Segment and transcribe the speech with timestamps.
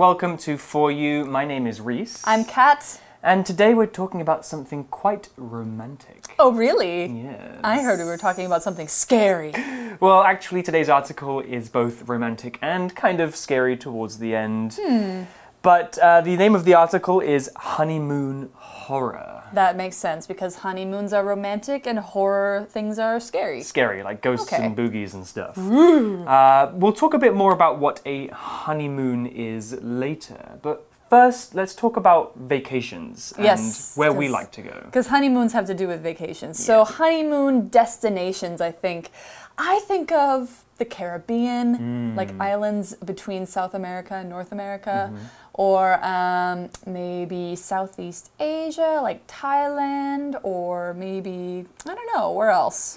[0.00, 1.26] Welcome to For You.
[1.26, 2.22] My name is Reese.
[2.24, 2.98] I'm Kat.
[3.22, 6.34] And today we're talking about something quite romantic.
[6.38, 7.04] Oh, really?
[7.04, 7.58] Yes.
[7.62, 9.52] I heard we were talking about something scary.
[10.00, 14.78] Well, actually, today's article is both romantic and kind of scary towards the end.
[14.80, 15.24] Hmm.
[15.62, 19.42] But uh, the name of the article is Honeymoon Horror.
[19.52, 23.62] That makes sense because honeymoons are romantic and horror things are scary.
[23.62, 24.64] Scary, like ghosts Okay.
[24.64, 25.58] and boogies and stuff.
[25.58, 30.58] Uh, we'll talk a bit more about what a honeymoon is later.
[30.62, 34.80] But first, let's talk about vacations and Yes, where we like to go.
[34.84, 36.64] Because honeymoons have to do with vacations.
[36.64, 39.10] So, honeymoon destinations, I think.
[39.58, 45.12] I think of the Caribbean, like islands between South America and North America,
[45.60, 52.96] or um, maybe Southeast Asia, like Thailand, or maybe, I don't know, where else?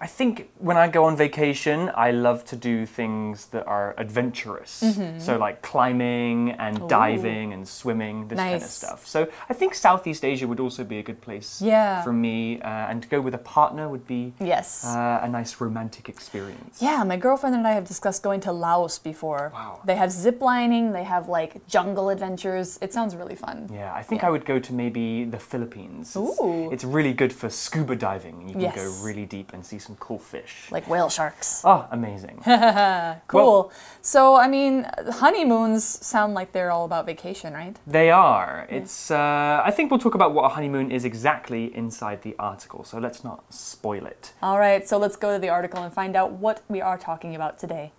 [0.00, 4.82] I think when I go on vacation, I love to do things that are adventurous.
[4.82, 5.18] Mm-hmm.
[5.20, 9.06] So, like climbing and diving and swimming, this kind of stuff.
[9.06, 12.02] So, I think Southeast Asia would also be a good place Yeah.
[12.02, 12.60] for me.
[12.60, 14.84] Uh, and to go with a partner would be Yes.
[14.84, 16.80] uh, a nice romantic experience.
[16.80, 19.50] Yeah, my girlfriend and I have discussed going to Laos before.
[19.54, 19.80] Wow.
[19.84, 22.78] They have zip lining, they have like jungle adventures.
[22.82, 23.68] It sounds really fun.
[23.72, 24.28] Yeah, I think Yeah.
[24.28, 26.16] I would go to maybe the Philippines.
[26.16, 26.70] It's, Ooh.
[26.72, 28.36] it's really good for scuba diving.
[28.48, 28.76] You can Yes.
[28.76, 30.68] go really deep and see some cool fish.
[30.70, 31.62] Like whale sharks.
[31.64, 32.42] Oh, amazing.
[33.28, 33.72] Cool.
[34.02, 37.76] so, I mean, honeymoons sound like they're all about vacation, right?
[37.86, 38.66] They are.
[38.70, 39.10] It's.
[39.10, 42.98] Uh, I think we'll talk about what a honeymoon is exactly inside the article, so
[42.98, 44.32] let's not spoil it.
[44.42, 47.34] All right, so let's go to the article and find out what we are talking
[47.34, 47.92] about today.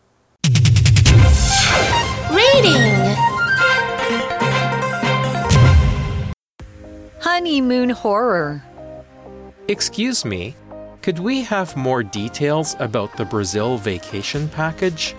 [2.32, 3.16] Reading
[7.20, 8.64] Honeymoon Horror.
[9.68, 10.56] Excuse me,
[11.08, 15.16] could we have more details about the Brazil vacation package?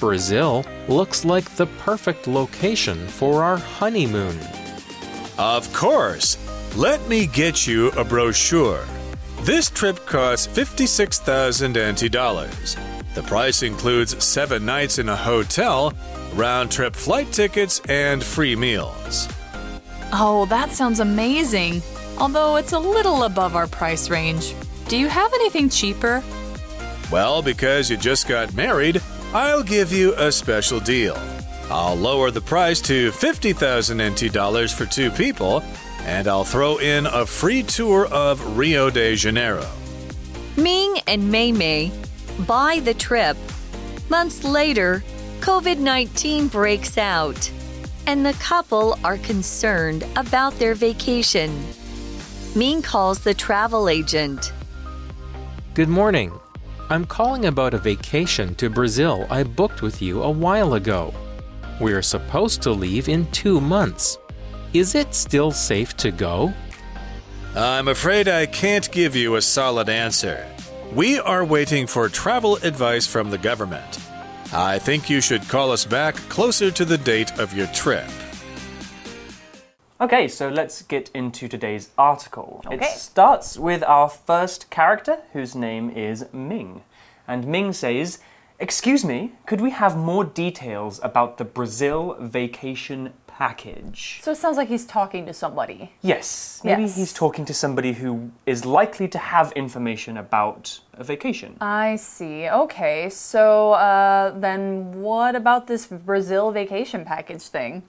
[0.00, 4.36] Brazil looks like the perfect location for our honeymoon.
[5.38, 6.36] Of course.
[6.76, 8.84] Let me get you a brochure.
[9.42, 12.76] This trip costs 56,000 NT dollars.
[13.14, 15.92] The price includes 7 nights in a hotel,
[16.34, 19.28] round-trip flight tickets and free meals.
[20.12, 21.80] Oh, that sounds amazing.
[22.18, 24.52] Although it's a little above our price range.
[24.92, 26.22] Do you have anything cheaper?
[27.10, 29.00] Well, because you just got married,
[29.32, 31.16] I'll give you a special deal.
[31.70, 35.64] I'll lower the price to 50,000 NT dollars for two people,
[36.00, 39.66] and I'll throw in a free tour of Rio de Janeiro.
[40.58, 41.90] Ming and Mei Mei
[42.40, 43.38] buy the trip.
[44.10, 45.02] Months later,
[45.40, 47.50] COVID 19 breaks out,
[48.06, 51.64] and the couple are concerned about their vacation.
[52.54, 54.52] Ming calls the travel agent.
[55.74, 56.38] Good morning.
[56.90, 61.14] I'm calling about a vacation to Brazil I booked with you a while ago.
[61.80, 64.18] We're supposed to leave in two months.
[64.74, 66.52] Is it still safe to go?
[67.56, 70.46] I'm afraid I can't give you a solid answer.
[70.92, 73.98] We are waiting for travel advice from the government.
[74.52, 78.10] I think you should call us back closer to the date of your trip.
[80.02, 82.60] Okay, so let's get into today's article.
[82.66, 82.74] Okay.
[82.86, 86.82] It starts with our first character, whose name is Ming.
[87.28, 88.18] And Ming says,
[88.58, 94.18] Excuse me, could we have more details about the Brazil vacation package?
[94.22, 95.92] So, it sounds like he's talking to somebody.
[96.02, 96.96] Yes, maybe Yes.
[96.96, 101.56] he's talking to somebody who is likely to have information about a vacation.
[101.60, 102.48] I see.
[102.48, 107.84] Okay, so uh, then what about this Brazil vacation package thing?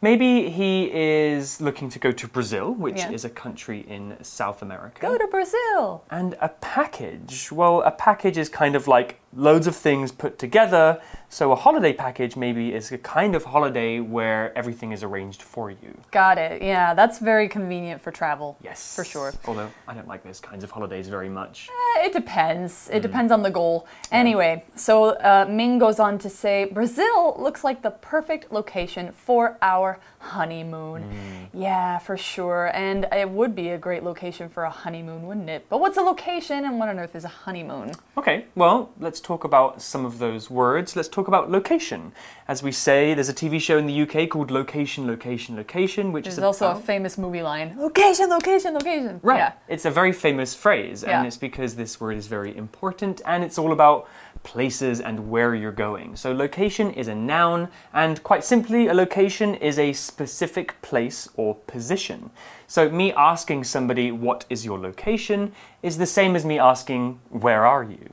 [0.00, 3.10] Maybe he is looking to go to Brazil, which Yeah.
[3.10, 5.00] is a country in South America.
[5.00, 6.04] Go to Brazil.
[6.10, 7.50] And a package?
[7.50, 11.00] Well, a package is kind of like loads of things put together.
[11.30, 15.70] So a holiday package maybe is a kind of holiday where everything is arranged for
[15.70, 15.98] you.
[16.10, 16.62] Got it.
[16.62, 18.56] Yeah, that's very convenient for travel.
[18.62, 18.96] Yes.
[18.96, 19.34] For sure.
[19.46, 21.68] Although I don't like those kinds of holidays very much.
[21.98, 22.88] Eh, It depends.
[22.90, 23.86] It depends on the goal.
[24.10, 29.58] Anyway, so uh, Ming goes on to say Brazil looks like the perfect location for
[29.60, 31.48] our honeymoon.
[31.52, 32.70] Yeah, for sure.
[32.74, 35.66] And it would be a great location for a honeymoon, wouldn't it?
[35.68, 37.92] But what's a location and what on earth is a honeymoon?
[38.16, 40.96] Okay, well, let's talk about some of those words.
[40.96, 42.12] Let's talk about location.
[42.46, 46.24] As we say, there's a TV show in the UK called Location, Location, Location, which
[46.24, 49.20] There's is also a famous movie line location, location, location.
[49.22, 49.38] Right.
[49.38, 49.52] Yeah.
[49.68, 51.18] It's a very famous phrase, Yeah.
[51.18, 54.08] and it's because this word is very important and it's all about
[54.44, 56.16] places and where you're going.
[56.16, 61.56] So, location is a noun, and quite simply, a location is a specific place or
[61.66, 62.30] position.
[62.66, 65.52] So, me asking somebody, What is your location?
[65.82, 68.10] is the same as me asking, Where are you?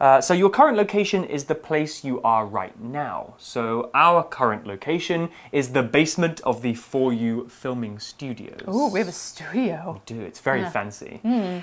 [0.00, 3.34] Uh, so your current location is the place you are right now.
[3.36, 8.62] So our current location is the basement of the For You filming studios.
[8.66, 10.00] Oh, we have a studio.
[10.06, 10.22] We do.
[10.22, 11.20] It's very fancy.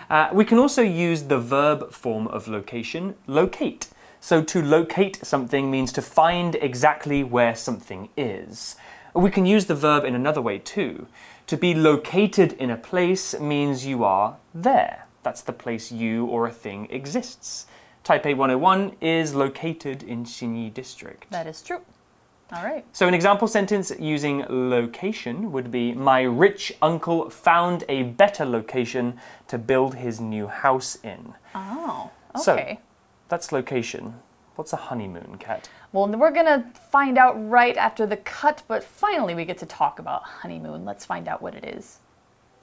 [0.10, 3.90] Uh, we can also use the verb form of location, locate.
[4.20, 8.76] So to locate something means to find exactly where something is.
[9.16, 11.08] We can use the verb in another way too.
[11.48, 15.08] To be located in a place means you are there.
[15.24, 17.66] That's the place you or a thing exists.
[18.08, 21.30] Taipei 101 is located in Xinyi district.
[21.30, 21.82] That is true.
[22.54, 22.86] All right.
[22.94, 29.20] So, an example sentence using location would be My rich uncle found a better location
[29.50, 31.34] to build his new house in.
[31.54, 32.80] Oh, So- okay.
[33.28, 34.22] That's location.
[34.56, 35.68] What's a honeymoon, Kat?
[35.92, 40.00] Well, we're gonna find out right after the cut, but finally we get to talk
[40.00, 40.86] about honeymoon.
[40.86, 42.00] Let's find out what it is.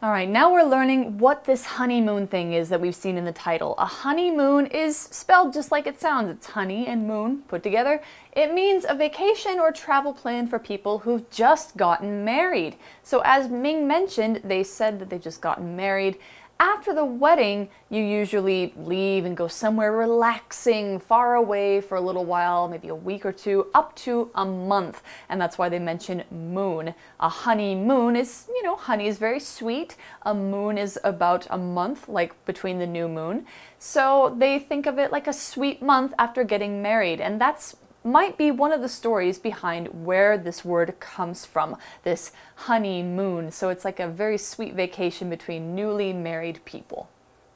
[0.05, 3.33] All right, now we're learning what this honeymoon thing is that we've seen in the
[3.33, 3.75] title.
[3.79, 6.29] A honeymoon is spelled just like it sounds.
[6.29, 8.03] It's honey and moon put together.
[8.33, 12.77] It means a vacation or travel plan for people who've just gotten married.
[13.03, 16.19] So, as Ming mentioned, they said that they've just gotten married.
[16.61, 22.25] After the wedding, you usually leave and go somewhere relaxing, far away for a little
[22.25, 25.03] while, maybe a week or two, up to a month.
[25.29, 26.95] And that's why they mention moon.
[27.19, 29.97] A honeymoon is, you know, honey is very sweet.
[30.23, 33.47] A moon is about a month, like between the new moon.
[33.81, 37.21] So they think of it like a sweet month after getting married.
[37.21, 37.75] And that's
[38.05, 43.51] might be one of the stories behind where this word comes from this honeymoon.
[43.51, 47.09] So it's like a very sweet vacation between newly married people.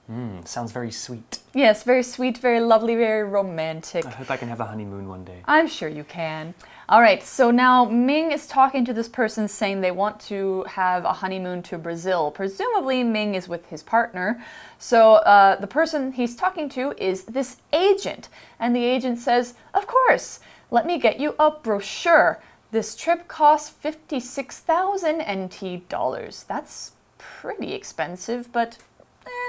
[0.06, 1.40] Hmm, sounds very sweet.
[1.52, 4.06] Yes, very sweet, very lovely, very romantic.
[4.06, 5.42] I hope I can have a honeymoon one day.
[5.44, 6.54] I'm sure you can.
[6.90, 11.04] All right, so now Ming is talking to this person saying they want to have
[11.04, 12.30] a honeymoon to Brazil.
[12.30, 14.42] Presumably, Ming is with his partner.
[14.78, 18.30] So uh, the person he's talking to is this agent.
[18.58, 20.40] And the agent says, Of course,
[20.70, 22.40] let me get you a brochure.
[22.70, 26.46] This trip costs 56,000 NT dollars.
[26.48, 28.78] That's pretty expensive, but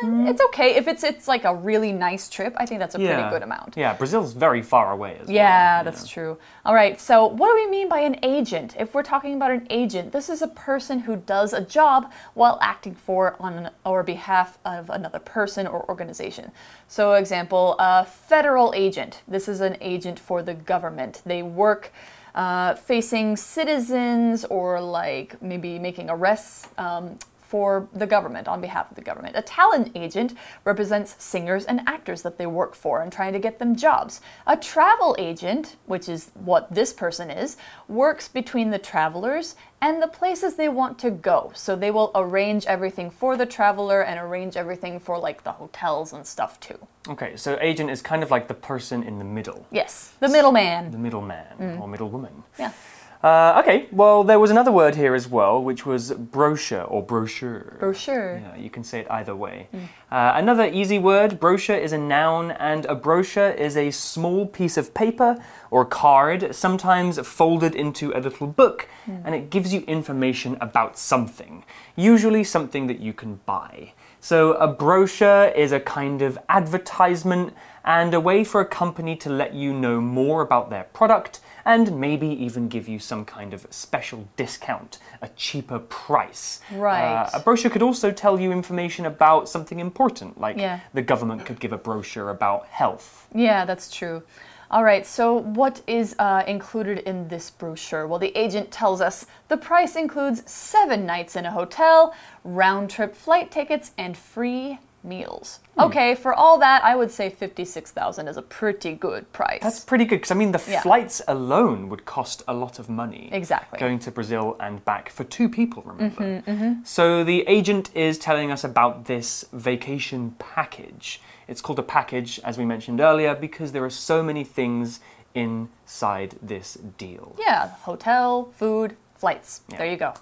[0.03, 0.75] eh, it's okay.
[0.75, 3.75] If it's it's like a really nice trip, I think that's a pretty good amount.
[3.77, 5.35] Yeah, Brazil's very far away as well.
[5.35, 6.37] Yeah, that's true.
[6.65, 8.75] All right, so what do we mean by an agent?
[8.77, 12.57] If we're talking about an agent, this is a person who does a job while
[12.61, 16.51] acting for on or behalf of another person or organization.
[16.87, 19.21] So, example, a federal agent.
[19.27, 21.21] This is an agent for the government.
[21.25, 21.91] They work
[22.35, 26.67] uh, facing citizens or like maybe making arrests.
[26.77, 27.17] Um,
[27.49, 29.35] for the government, on behalf of the government.
[29.35, 30.35] A talent agent
[30.65, 34.21] represents singers and actors that they work for and trying to get them jobs.
[34.45, 37.57] A travel agent, which is what this person is,
[37.87, 41.51] works between the travelers and the places they want to go.
[41.55, 46.13] So they will arrange everything for the traveler and arrange everything for like the hotels
[46.13, 46.77] and stuff too.
[47.07, 50.91] Okay, so agent is kind of like the person in the middle, Yes, the middleman.
[50.91, 51.81] the middleman Mm.
[51.81, 52.43] or middlewoman.
[52.59, 52.73] Yeah.
[53.21, 57.75] Uh, okay, well, there was another word here as well, which was brochure or brochure.
[57.77, 58.37] Brochure.
[58.37, 59.67] Yeah, you can say it either way.
[60.09, 64.77] Uh, another easy word brochure is a noun, and a brochure is a small piece
[64.77, 65.37] of paper
[65.69, 68.87] or card, sometimes folded into a little book,
[69.25, 71.65] and it gives you information about something,
[71.97, 73.91] usually something that you can buy.
[74.21, 79.29] So, a brochure is a kind of advertisement and a way for a company to
[79.29, 83.67] let you know more about their product and maybe even give you some kind of
[83.69, 86.61] special discount, a cheaper price.
[86.73, 87.25] Right.
[87.25, 90.79] Uh, a brochure could also tell you information about something important, like Yeah.
[90.95, 93.27] the government could give a brochure about health.
[93.35, 94.23] Yeah, that's true.
[94.71, 98.07] All right, so what is uh, included in this brochure?
[98.07, 103.15] Well, the agent tells us the price includes seven nights in a hotel, round trip
[103.15, 105.59] flight tickets, and free meals.
[105.75, 105.81] Hmm.
[105.83, 109.59] Okay, for all that, I would say 56,000 is a pretty good price.
[109.61, 110.81] That's pretty good because I mean, the Yeah.
[110.81, 113.29] flights alone would cost a lot of money.
[113.31, 113.79] Exactly.
[113.79, 116.41] Going to Brazil and back for two people, remember?
[116.45, 121.21] Mm-hmm, So the agent is telling us about this vacation package.
[121.47, 124.99] It's called a package, as we mentioned earlier, because there are so many things
[125.33, 127.35] inside this deal.
[127.39, 129.61] yeah, hotel, food, flights.
[129.69, 130.13] There you go.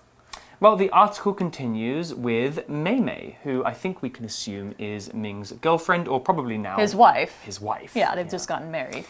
[0.60, 5.52] Well, the article continues with Mei Mei, who I think we can assume is Ming's
[5.52, 7.42] girlfriend, or probably now His wife.
[7.44, 7.96] His wife.
[7.96, 9.06] Yeah, they've just gotten married.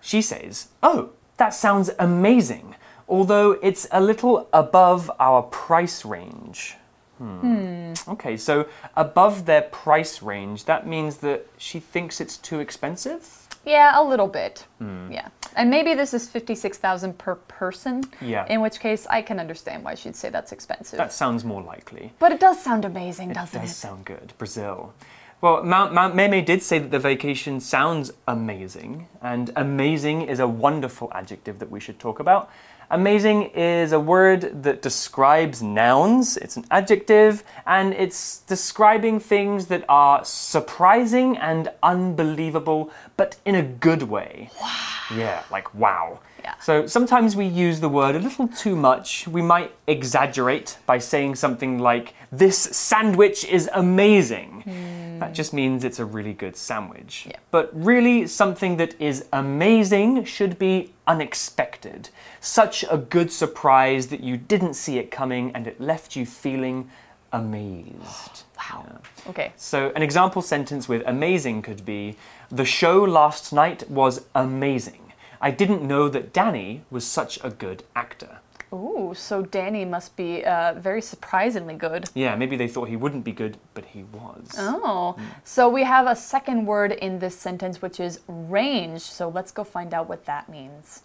[0.00, 2.74] She says, Oh, that sounds amazing,
[3.06, 6.76] although it's a little above our price range.
[7.18, 7.92] Hmm.
[8.06, 8.66] Okay, so
[8.96, 13.46] above their price range, that means that she thinks it's too expensive?
[13.66, 14.64] Yeah, a little bit.
[14.78, 15.10] Hmm.
[15.12, 15.28] Yeah.
[15.58, 18.04] And maybe this is 56,000 per person.
[18.20, 18.46] Yeah.
[18.48, 20.96] In which case, I can understand why she'd say that's expensive.
[20.98, 22.12] That sounds more likely.
[22.20, 23.64] but it does sound amazing, doesn't does it?
[23.64, 24.32] It does sound good.
[24.38, 24.94] Brazil.
[25.40, 30.48] Well, Mount, Mount Meme did say that the vacation sounds amazing, and amazing is a
[30.48, 32.50] wonderful adjective that we should talk about.
[32.90, 39.84] Amazing is a word that describes nouns, it's an adjective, and it's describing things that
[39.90, 44.50] are surprising and unbelievable, but in a good way.
[44.60, 44.74] Wow.
[45.14, 46.20] Yeah, like wow.
[46.42, 46.54] Yeah.
[46.60, 49.28] So sometimes we use the word a little too much.
[49.28, 54.62] We might exaggerate by saying something like, This sandwich is amazing.
[54.62, 54.97] Hmm.
[55.18, 57.26] That just means it's a really good sandwich.
[57.28, 57.36] Yeah.
[57.50, 62.10] But really, something that is amazing should be unexpected.
[62.40, 66.90] Such a good surprise that you didn't see it coming and it left you feeling
[67.32, 68.44] amazed.
[68.58, 69.00] wow.
[69.28, 69.52] Okay.
[69.56, 72.16] So, an example sentence with amazing could be
[72.50, 75.12] The show last night was amazing.
[75.40, 78.38] I didn't know that Danny was such a good actor.
[78.72, 82.10] Ooh, so Danny must be uh, very surprisingly good.
[82.14, 84.54] Yeah, maybe they thought he wouldn't be good, but he was.
[84.58, 89.00] Oh, so we have a second word in this sentence, which is range.
[89.00, 91.02] So let's go find out what that means.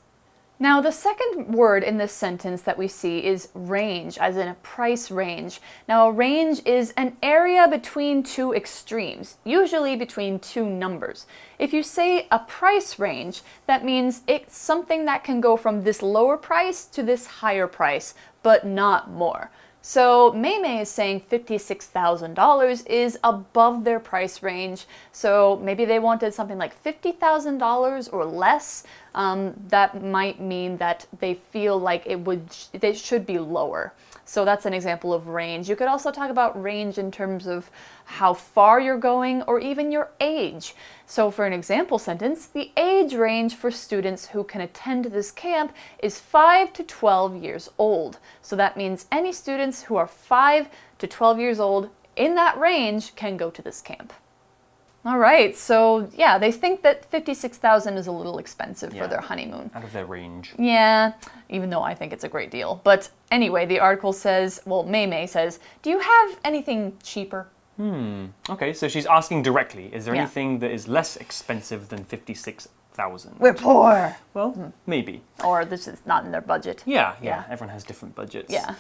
[0.60, 4.54] Now, the second word in this sentence that we see is range, as in a
[4.56, 5.60] price range.
[5.90, 11.26] Now, a range is an area between two extremes, usually between two numbers.
[11.58, 16.02] If you say a price range, that means it's something that can go from this
[16.02, 19.50] lower price to this higher price, but not more.
[19.86, 24.86] So Mei Mei is saying $56,000 is above their price range.
[25.12, 28.86] So maybe they wanted something like $50,000 or less.
[29.14, 33.94] Um, that might mean that they feel like it would they should be lower.
[34.26, 35.70] So that's an example of range.
[35.70, 37.70] You could also talk about range in terms of
[38.06, 40.76] how far you're going or even your age.
[41.06, 45.74] So, for an example sentence, the age range for students who can attend this camp
[46.02, 48.20] is 5 to 12 years old.
[48.42, 53.16] So, that means any students who are 5 to 12 years old in that range
[53.16, 54.14] can go to this camp.
[55.06, 59.02] All right, so yeah, they think that 56,000 is a little expensive Yeah.
[59.04, 59.70] for their honeymoon.
[59.76, 60.54] Out of their range.
[60.58, 61.14] Yeah,
[61.50, 62.80] even though I think it's a great deal.
[62.86, 67.48] But anyway, the article says, well, Mei Mei says, do you have anything cheaper?
[67.76, 68.28] Hmm.
[68.50, 70.22] Okay, so she's asking directly Is there Yeah.
[70.22, 73.40] anything that is less expensive than 56,000?
[73.40, 74.16] We're poor.
[74.36, 75.22] Well, maybe.
[75.44, 76.84] Or this is not in their budget.
[76.86, 77.44] Yeah, yeah, Yeah.
[77.50, 78.54] everyone has different budgets.
[78.54, 78.76] Yeah.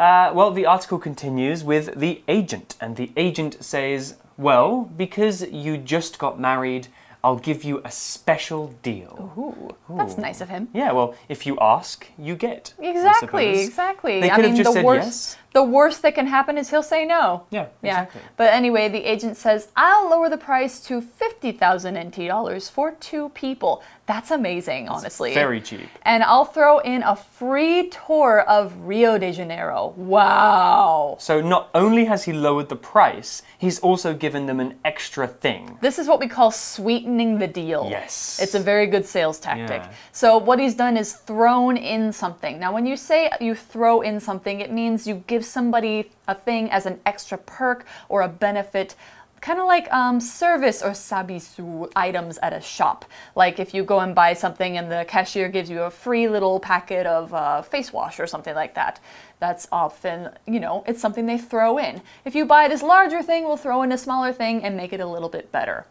[0.00, 5.76] Uh, well, the article continues with the agent, and the agent says, Well, because you
[5.76, 6.88] just got married,
[7.22, 9.30] I'll give you a special deal.
[9.36, 10.68] Ooh, that's nice of him.
[10.72, 12.72] Yeah, well, if you ask, you get.
[12.82, 13.68] I Exactly, suppose.
[13.68, 14.20] exactly.
[14.22, 15.36] They I could have mean, just the said worst, yes.
[15.52, 17.44] The worst that can happen is he'll say no.
[17.50, 18.02] Yeah, Yeah.
[18.02, 18.20] exactly.
[18.36, 23.30] But anyway, the agent says, I'll lower the price to 50,000 NT dollars for two
[23.30, 23.82] people.
[24.06, 25.34] That's amazing, honestly.
[25.34, 25.88] Very cheap.
[26.02, 29.94] And I'll throw in a free tour of Rio de Janeiro.
[29.96, 31.16] Wow.
[31.20, 35.78] So not only has he lowered the price, he's also given them an extra thing.
[35.80, 37.86] This is what we call sweetening the deal.
[37.88, 38.40] Yes.
[38.42, 39.82] It's a very good sales tactic.
[39.82, 39.92] Yeah.
[40.12, 42.58] So, what he's done is thrown in something.
[42.58, 46.70] Now, when you say you throw in something, it means you give somebody a thing
[46.70, 48.94] as an extra perk or a benefit.
[49.40, 53.06] Kind of like um, service or sabisu items at a shop.
[53.34, 56.60] Like if you go and buy something and the cashier gives you a free little
[56.60, 59.00] packet of uh, face wash or something like that.
[59.38, 62.02] That's often, you know, it's something they throw in.
[62.26, 65.00] If you buy this larger thing, we'll throw in a smaller thing and make it
[65.00, 65.86] a little bit better.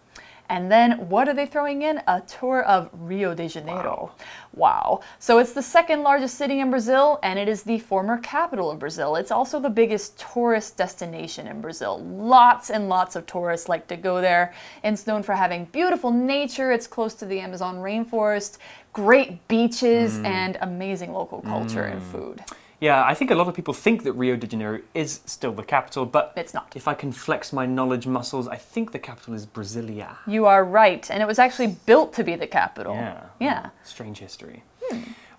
[0.50, 2.01] And then what are they throwing in?
[2.08, 4.13] A tour of Rio de Janeiro.
[4.53, 5.01] Wow.
[5.20, 8.79] So it's the second largest city in Brazil and it is the former capital of
[8.79, 9.15] Brazil.
[9.15, 12.03] It's also the biggest tourist destination in Brazil.
[12.03, 14.53] Lots and lots of tourists like to go there.
[14.84, 16.72] And it's known for having beautiful nature.
[16.72, 18.58] It's close to the Amazon rainforest,
[18.91, 20.25] great beaches, mm.
[20.25, 22.12] and amazing local culture and mm.
[22.12, 22.44] food.
[22.79, 25.63] Yeah, I think a lot of people think that Rio de Janeiro is still the
[25.63, 26.71] capital, but It's not.
[26.75, 30.15] If I can flex my knowledge muscles, I think the capital is Brasilia.
[30.25, 31.09] You are right.
[31.12, 32.93] And it was actually built to be the capital.
[32.95, 33.24] Yeah.
[33.39, 33.69] Yeah.
[33.83, 34.63] Strange history.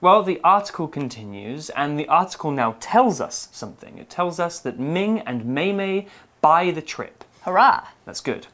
[0.02, 3.98] Well, the article continues, and the article now tells us something.
[3.98, 6.06] It tells us that Ming and Mei Mei
[6.40, 7.24] buy the trip.
[7.42, 7.86] Hurrah.
[8.06, 8.46] That's good.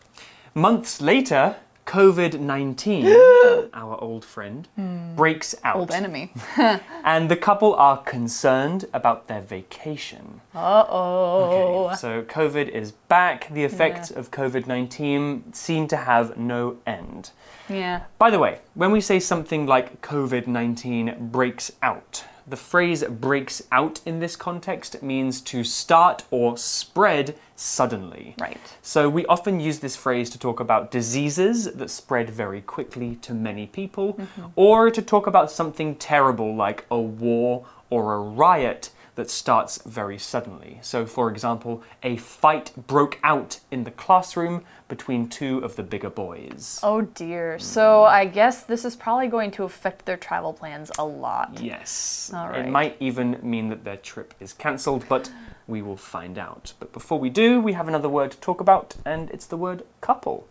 [0.55, 3.07] Months later, COVID 19,
[3.75, 4.69] our old friend,
[5.14, 5.75] breaks out.
[5.75, 5.81] Hmm.
[5.81, 6.33] Old enemy.
[7.05, 10.40] And the couple are concerned about their vacation.
[10.55, 11.87] Uh oh.
[11.87, 13.49] Okay, so COVID is back.
[13.52, 17.31] The effects of COVID 19 seem to have no end.
[17.69, 18.02] Yeah.
[18.19, 23.62] By the way, when we say something like COVID 19 breaks out, the phrase breaks
[23.73, 28.35] out in this context means to start or spread suddenly.
[28.38, 28.61] Right.
[28.83, 33.35] So we often use this phrase to talk about diseases that spread very quickly to
[33.35, 34.47] many people, mm-hmm.
[34.55, 40.18] or to talk about something terrible like a war or a riot that starts very
[40.18, 40.78] suddenly.
[40.82, 46.11] So, for example, a fight broke out in the classroom between two of the bigger
[46.11, 46.78] boys.
[46.82, 47.58] Oh dear.
[47.58, 51.58] So I guess this is probably going to affect their travel plans a lot.
[51.61, 52.30] Yes.
[52.32, 55.30] All It might even mean that their trip is cancelled, but
[55.66, 56.75] we will find out.
[56.78, 59.82] But before we do, we have another word to talk about, and it's the word
[60.00, 60.46] couple.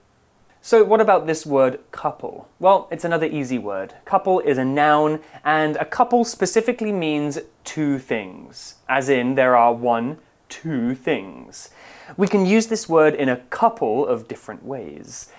[0.66, 2.50] So, what about this word couple?
[2.58, 3.94] Well, it's another easy word.
[4.04, 9.76] Couple is a noun, and a couple specifically means two things, as in there are
[9.76, 10.18] one,
[10.50, 11.70] two things.
[12.18, 15.30] We can use this word in a couple of different ways.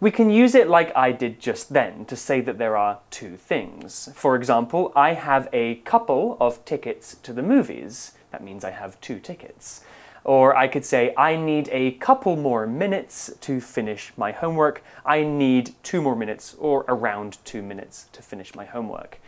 [0.00, 3.38] We can use it like I did just then to say that there are two
[3.38, 4.10] things.
[4.14, 8.12] For example, I have a couple of tickets to the movies.
[8.32, 9.82] That means I have two tickets.
[10.24, 14.82] Or I could say, I need a couple more minutes to finish my homework.
[15.04, 19.20] I need two more minutes, or around two minutes to finish my homework.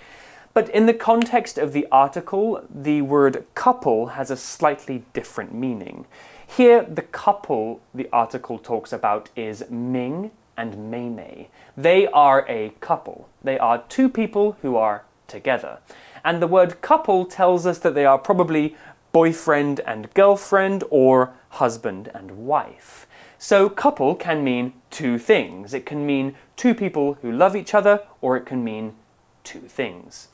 [0.55, 6.07] But in the context of the article, the word couple has a slightly different meaning.
[6.47, 11.51] Here, the couple the article talks about is Ming and Mei Mei.
[11.77, 13.29] They are a couple.
[13.45, 15.79] They are two people who are together.
[16.25, 18.77] And the word couple tells us that they are probably
[19.17, 21.33] boyfriend and girlfriend or
[21.63, 23.07] husband and wife.
[23.39, 25.73] So, couple can mean two things.
[25.73, 28.95] It can mean two people who love each other, or it can mean
[29.43, 30.29] two things.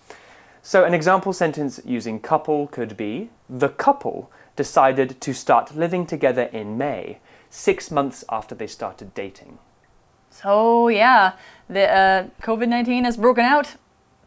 [0.63, 6.45] So, an example sentence using couple could be The couple decided to start living together
[6.61, 7.19] in May,
[7.51, 9.59] six months after they started dating.
[10.31, 11.33] So yeah,
[11.69, 13.77] the uh, COVID nineteen has broken out,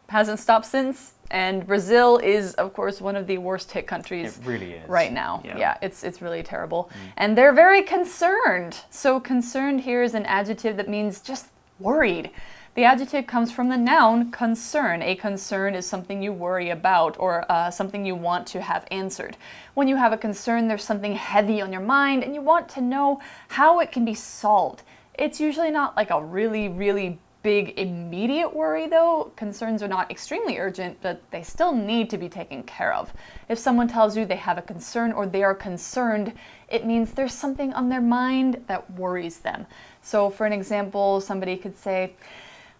[0.08, 4.38] hasn't stopped since, and Brazil is, of course, one of the worst hit countries.
[4.38, 4.88] It really is.
[4.88, 5.58] Right now, Yeah.
[5.58, 8.78] yeah, it's it's really terrible, and they're very concerned.
[8.90, 11.46] So concerned here is an adjective that means just
[11.78, 12.30] worried.
[12.74, 15.00] The adjective comes from the noun concern.
[15.00, 19.38] A concern is something you worry about or uh, something you want to have answered.
[19.72, 22.82] When you have a concern, there's something heavy on your mind and you want to
[22.82, 24.82] know how it can be solved.
[25.14, 29.30] It's usually not like a really, really big immediate worry though.
[29.36, 33.14] Concerns are not extremely urgent, but they still need to be taken care of.
[33.48, 36.32] If someone tells you they have a concern or they are concerned,
[36.68, 39.64] it means there's something on their mind that worries them.
[40.02, 42.14] So, for an example, somebody could say,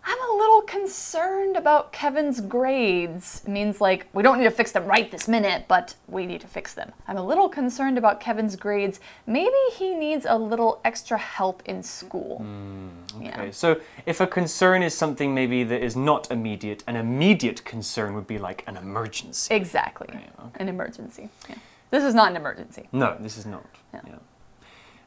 [0.09, 3.43] I'm a little concerned about Kevin's grades.
[3.45, 6.41] It means like we don't need to fix them right this minute, but we need
[6.43, 6.93] to fix them.
[7.09, 9.01] I'm a little concerned about Kevin's grades.
[9.27, 12.39] Maybe he needs a little extra help in school.
[12.39, 12.89] Hmm,
[13.21, 13.41] yeah.
[13.41, 18.15] Okay, so if a concern is something maybe that is not immediate, an immediate concern
[18.15, 19.53] would be like an emergency.
[19.53, 20.09] Exactly.
[20.55, 21.31] An emergency.
[21.49, 21.57] Yeah.
[21.91, 22.89] This is not an emergency.
[22.93, 23.67] No, this is not.
[23.93, 24.03] Yeah.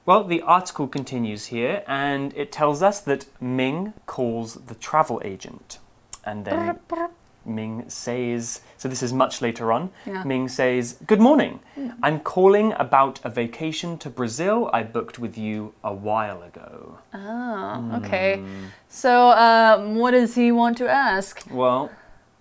[0.06, 5.80] Well, the article continues here and it tells us that Ming calls the travel agent.
[6.26, 6.80] And then
[7.46, 9.92] Ming says, so this is much later on.
[10.06, 10.24] Yeah.
[10.24, 11.60] Ming says, Good morning.
[11.76, 11.90] Hmm.
[12.04, 17.00] I'm calling about a vacation to Brazil I booked with you a while ago.
[17.14, 18.42] Oh, okay.
[18.88, 21.44] So, um, what does he want to ask?
[21.50, 21.92] Well,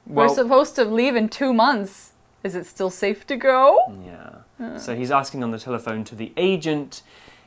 [0.07, 2.13] We're supposed to leave in two months.
[2.45, 3.79] Is it still safe to go?
[4.05, 4.79] Yeah.
[4.79, 7.03] So he's asking on the telephone to the agent,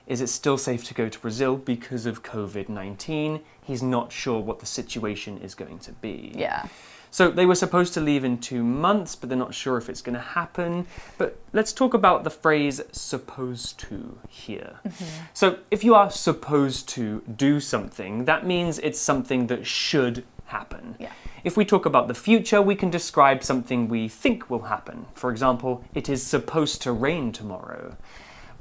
[0.07, 3.41] is it still safe to go to Brazil because of COVID 19?
[3.63, 6.33] He's not sure what the situation is going to be.
[6.35, 6.67] Yeah.
[7.11, 10.01] So they were supposed to leave in two months, but they're not sure if it's
[10.01, 10.87] going to happen.
[11.17, 14.79] But let's talk about the phrase supposed to here.
[14.85, 15.25] Mm-hmm.
[15.33, 20.95] So if you are supposed to do something, that means it's something that should happen.
[20.99, 21.11] Yeah.
[21.43, 25.05] If we talk about the future, we can describe something we think will happen.
[25.13, 27.97] For example, it is supposed to rain tomorrow.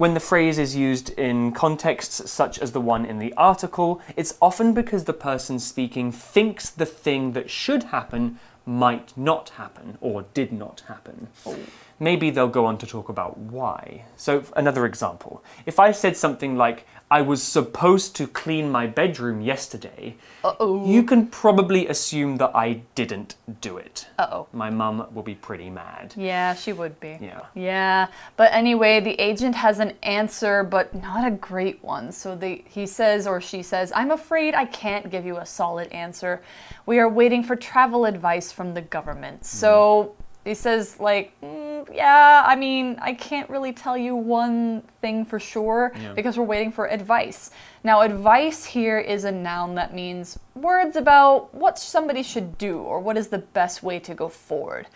[0.01, 4.33] When the phrase is used in contexts such as the one in the article, it's
[4.41, 10.23] often because the person speaking thinks the thing that should happen might not happen or
[10.33, 11.29] did not happen.
[11.45, 11.55] Oh.
[12.03, 14.05] Maybe they'll go on to talk about why.
[14.17, 15.45] So, another example.
[15.67, 20.15] If I said something like, I was supposed to clean my bedroom yesterday,
[20.61, 24.07] you can probably assume that I didn't do it.
[24.17, 24.47] Uh oh.
[24.53, 26.15] My mum will be pretty mad.
[26.17, 27.19] Yeah, she would be.
[27.21, 27.41] Yeah.
[27.55, 32.13] Yeah, but anyway, the agent has an answer, but not a great one.
[32.13, 35.89] So they, he says or she says, I'm afraid I can't give you a solid
[35.93, 36.41] answer.
[36.87, 39.45] We are waiting for travel advice from the government.
[39.45, 45.25] So he says, like, "Mm, yeah, I mean, I can't really tell you one thing
[45.25, 47.51] for sure because we're waiting for advice.
[47.85, 53.01] Now, advice here is a noun that means words about what somebody should do or
[53.01, 54.87] what is the best way to go forward.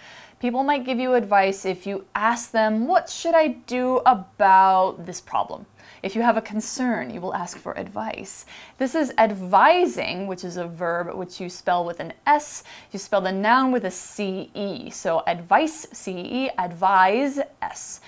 [0.40, 5.20] People might give you advice if you ask them, What should I do about this
[5.20, 5.66] problem?
[6.04, 8.44] If you have a concern, you will ask for advice.
[8.76, 12.62] This is advising, which is a verb which you spell with an S.
[12.92, 14.94] You spell the noun with a CE.
[14.94, 18.02] So advice, CE, advise, S,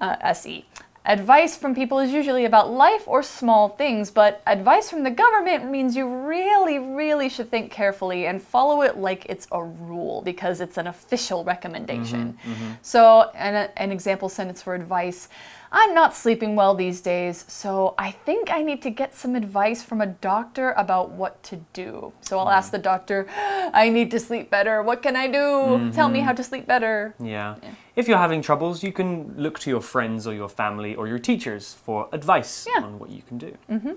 [0.00, 0.66] uh, SE.
[1.04, 5.70] Advice from people is usually about life or small things, but advice from the government
[5.70, 10.60] means you really, really should think carefully and follow it like it's a rule because
[10.60, 12.36] it's an official recommendation.
[12.82, 15.28] So, an, an example sentence for advice
[15.72, 19.82] I'm not sleeping well these days, so I think I need to get some advice
[19.82, 22.12] from a doctor about what to do.
[22.20, 23.26] So I'll ask the doctor,
[23.74, 24.82] I need to sleep better.
[24.82, 25.90] What can I do?
[25.92, 27.14] Tell me how to sleep better.
[27.20, 27.56] Yeah.
[27.96, 31.18] If you're having troubles, you can look to your friends or your family or your
[31.18, 32.82] teachers for advice Yeah.
[32.84, 33.56] on what you can do.
[33.70, 33.92] Mm-hmm.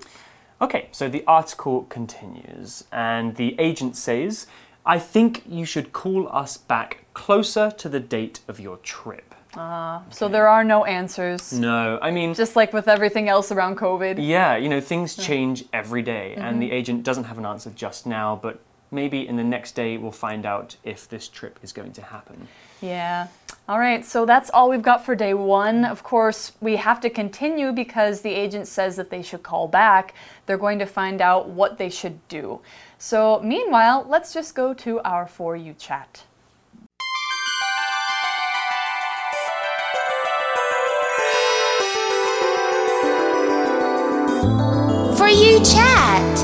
[0.62, 4.46] Okay, so the article continues, and the agent says,
[4.86, 9.36] I think you should call us back closer to the date of your trip.
[9.56, 11.52] So there are no answers.
[11.54, 14.16] No, I mean, Just like with everything else around COVID.
[14.20, 16.60] yeah, you know, things change every day, and Mm-hmm.
[16.60, 18.60] the agent doesn't have an answer just now, but
[18.92, 22.48] maybe in the next day we'll find out if this trip is going to happen.
[22.82, 23.28] Yeah.
[23.68, 25.86] All right, so that's all we've got for day one.
[25.86, 30.16] Of course, we have to continue because the agent says that they should call back.
[30.48, 32.62] They're going to find out what they should do.
[32.98, 36.24] So, meanwhile, let's just go to our For You chat.
[45.39, 46.39] You chat.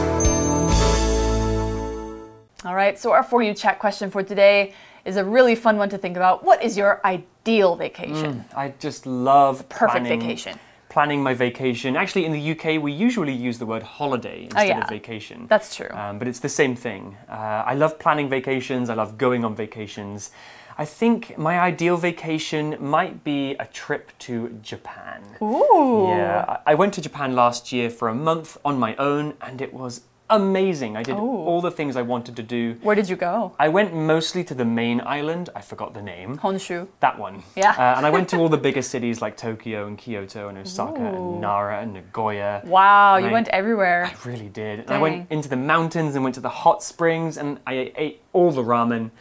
[2.66, 4.74] All right, so our For You chat question for today
[5.06, 6.44] is a really fun one to think about.
[6.44, 8.44] What is your ideal vacation?
[8.56, 10.60] I just love Perfect planning- vacation.
[10.90, 11.98] Planning my vacation.
[11.98, 14.80] Actually, in the UK, we usually use the word holiday instead Oh, yeah.
[14.84, 15.46] of vacation.
[15.48, 15.90] That's true.
[15.92, 17.18] Um, but it's the same thing.
[17.30, 17.34] Uh,
[17.68, 18.90] I love planning vacations.
[18.90, 20.32] I love going on vacations.
[20.78, 25.22] I think my ideal vacation might be a trip to Japan.
[25.42, 26.08] Ooh.
[26.10, 29.74] Yeah, I went to Japan last year for a month on my own, and it
[29.74, 30.98] was amazing.
[30.98, 32.76] I did all the things I wanted to do.
[32.82, 33.56] Where did you go?
[33.60, 35.50] I went mostly to the main island.
[35.56, 36.40] I forgot the name.
[36.40, 36.88] Honshu.
[37.00, 37.44] That one.
[37.56, 37.72] Yeah.
[37.72, 41.00] Uh, and I went to all the bigger cities like Tokyo and Kyoto and Osaka
[41.00, 42.64] and Nara and Nagoya.
[42.66, 44.12] Wow, you I- went everywhere.
[44.12, 44.80] I really did.
[44.80, 48.22] And I went into the mountains and went to the hot springs and I ate
[48.34, 49.12] all the ramen.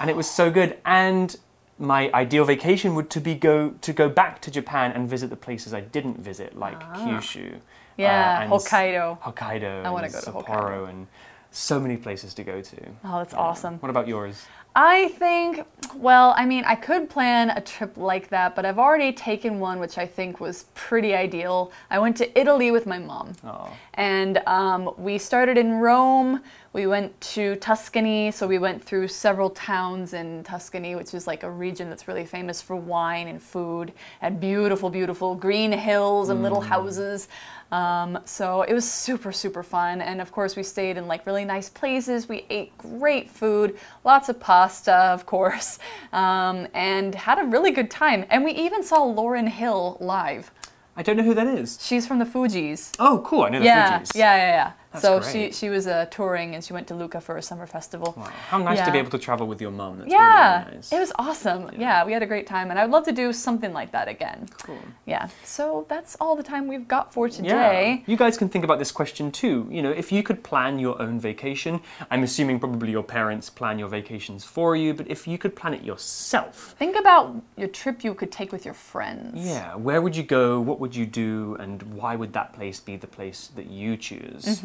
[0.00, 0.78] And it was so good.
[0.84, 1.36] And
[1.78, 5.36] my ideal vacation would to be go to go back to Japan and visit the
[5.36, 7.54] places I didn't visit, like Kyushu.
[7.54, 7.60] Ah.
[7.96, 9.20] Yeah, and Hokkaido.
[9.20, 9.84] Hokkaido.
[9.84, 10.88] I wanna go to Sapporo Hokkaido.
[10.88, 11.06] and
[11.50, 12.76] so many places to go to.
[13.04, 13.78] Oh, that's awesome.
[13.78, 14.46] What about yours?
[14.76, 19.12] I think, well, I mean, I could plan a trip like that, but I've already
[19.12, 21.72] taken one which I think was pretty ideal.
[21.90, 23.32] I went to Italy with my mom.
[23.42, 23.76] Oh.
[23.94, 26.42] And um, we started in Rome.
[26.74, 31.42] We went to Tuscany, so we went through several towns in Tuscany, which is like
[31.42, 36.42] a region that's really famous for wine and food, and beautiful, beautiful green hills and
[36.42, 37.26] little houses.
[37.70, 40.00] Um, so it was super, super fun.
[40.00, 42.28] And of course, we stayed in like really nice places.
[42.28, 45.78] We ate great food, lots of pasta, of course,
[46.12, 48.24] um, and had a really good time.
[48.30, 50.50] And we even saw Lauryn Hill live.
[50.96, 51.78] I don't know who that is.
[51.80, 52.92] She's from the Fugees.
[52.98, 53.42] Oh, cool.
[53.42, 54.16] I know the Yeah, Fugees.
[54.16, 54.72] yeah, yeah, yeah.
[54.92, 55.32] That's so great.
[55.32, 58.12] she she was uh, touring and she went to Lucca for a summer festival.
[58.48, 59.98] How nice to be able to travel with your mom.
[59.98, 60.92] That's Yeah, really nice.
[60.92, 61.70] it was awesome.
[61.76, 62.04] Yeah.
[62.06, 64.48] we had a great time, and I'd love to do something like that again.
[64.62, 64.78] Cool.
[65.06, 67.48] Yeah, so that's all the time we've got for today.
[67.48, 67.68] Yeah.
[67.68, 68.02] today.
[68.06, 69.66] You guys can think about this question too.
[69.70, 73.78] You know, if you could plan your own vacation, I'm assuming probably your parents plan
[73.78, 78.02] your vacations for you, but if you could plan it yourself, Think about your trip
[78.04, 79.34] you could take with your friends.
[79.46, 80.60] yeah, where would you go?
[80.60, 81.56] What would you do?
[81.60, 84.62] And why would that place be the place that you choose?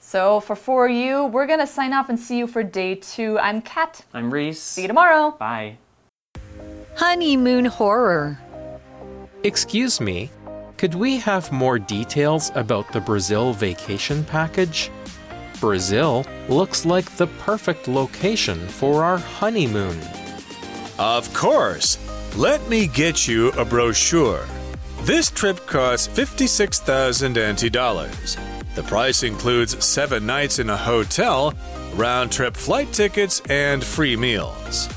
[0.00, 3.38] So for for you, we're gonna sign off and see you for day two.
[3.38, 4.04] I'm Kat.
[4.14, 4.62] I'm Reese.
[4.62, 5.32] See you tomorrow.
[5.32, 5.78] Bye.
[6.96, 8.38] Honeymoon horror.
[9.42, 10.30] Excuse me,
[10.76, 14.90] could we have more details about the Brazil vacation package?
[15.60, 19.98] Brazil looks like the perfect location for our honeymoon.
[20.98, 21.98] Of course.
[22.36, 24.46] Let me get you a brochure.
[25.02, 28.36] This trip costs 56,000 NT dollars.
[28.76, 31.54] The price includes 7 nights in a hotel,
[31.94, 34.90] round trip flight tickets, and free meals.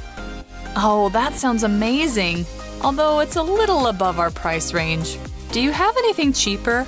[0.76, 2.46] Oh, that sounds amazing.
[2.82, 5.18] Although it's a little above our price range.
[5.54, 6.86] Do you have anything cheaper?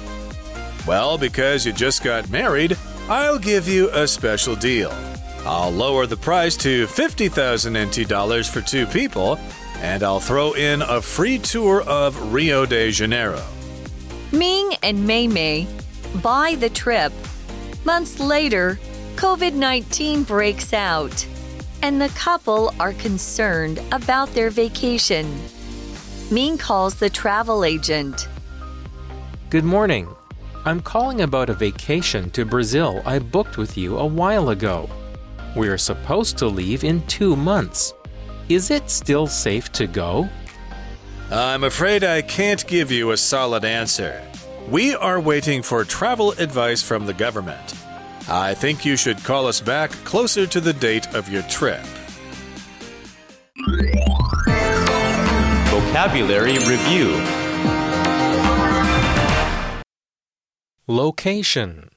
[0.85, 2.77] Well, because you just got married,
[3.07, 4.91] I'll give you a special deal.
[5.45, 9.39] I'll lower the price to 50,000 NT dollars for two people,
[9.77, 13.41] and I'll throw in a free tour of Rio de Janeiro.
[14.33, 15.67] Ming and Mei Mei
[16.15, 17.13] buy the trip.
[17.85, 18.79] Months later,
[19.15, 21.25] COVID 19 breaks out,
[21.81, 25.27] and the couple are concerned about their vacation.
[26.31, 28.27] Ming calls the travel agent.
[29.49, 30.07] Good morning.
[30.63, 34.89] I'm calling about a vacation to Brazil I booked with you a while ago.
[35.55, 37.93] We're supposed to leave in two months.
[38.47, 40.29] Is it still safe to go?
[41.31, 44.21] I'm afraid I can't give you a solid answer.
[44.71, 47.75] We are waiting for travel advice from the government.
[48.29, 51.81] I think you should call us back closer to the date of your trip.
[55.67, 57.21] Vocabulary Review
[60.87, 61.89] Location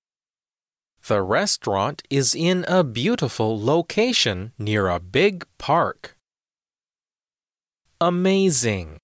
[1.07, 6.17] The restaurant is in a beautiful location near a big park.
[8.01, 8.99] Amazing.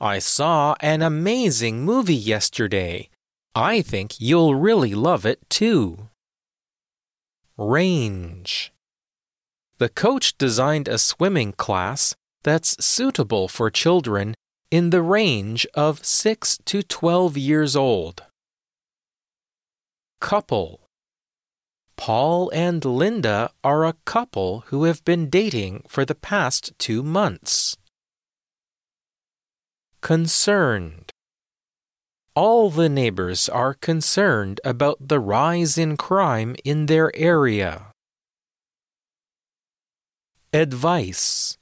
[0.00, 3.10] I saw an amazing movie yesterday.
[3.54, 6.08] I think you'll really love it too.
[7.58, 8.72] Range.
[9.76, 14.34] The coach designed a swimming class that's suitable for children
[14.70, 18.22] in the range of 6 to 12 years old.
[20.18, 20.80] Couple.
[21.96, 27.76] Paul and Linda are a couple who have been dating for the past two months.
[30.01, 31.11] Concerned.
[32.35, 37.91] All the neighbors are concerned about the rise in crime in their area.
[40.53, 41.57] Advice.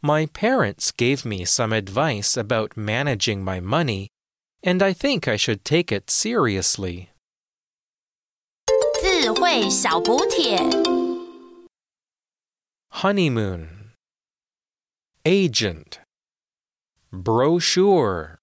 [0.00, 4.08] My parents gave me some advice about managing my money,
[4.62, 7.10] and I think I should take it seriously.
[9.00, 10.58] 智慧小补帖。
[12.90, 13.92] Honeymoon.
[15.24, 16.00] Agent.
[17.11, 18.36] Brochure.